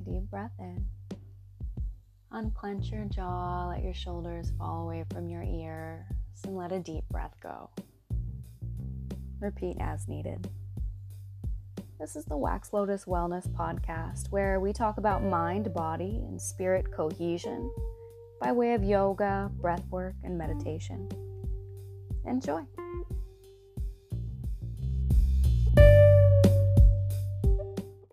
Deep 0.00 0.30
breath 0.30 0.52
in. 0.58 0.84
Unclench 2.30 2.90
your 2.90 3.04
jaw, 3.06 3.68
let 3.68 3.82
your 3.82 3.94
shoulders 3.94 4.52
fall 4.58 4.82
away 4.82 5.04
from 5.12 5.28
your 5.28 5.42
ears, 5.42 6.04
and 6.44 6.56
let 6.56 6.72
a 6.72 6.78
deep 6.78 7.04
breath 7.10 7.34
go. 7.42 7.70
Repeat 9.40 9.76
as 9.80 10.08
needed. 10.08 10.48
This 11.98 12.16
is 12.16 12.26
the 12.26 12.36
Wax 12.36 12.72
Lotus 12.72 13.06
Wellness 13.06 13.48
Podcast, 13.48 14.30
where 14.30 14.60
we 14.60 14.72
talk 14.72 14.98
about 14.98 15.24
mind, 15.24 15.74
body, 15.74 16.22
and 16.28 16.40
spirit 16.40 16.92
cohesion 16.92 17.70
by 18.40 18.52
way 18.52 18.74
of 18.74 18.84
yoga, 18.84 19.50
breath 19.60 19.84
work, 19.90 20.14
and 20.22 20.38
meditation. 20.38 21.08
Enjoy. 22.24 22.60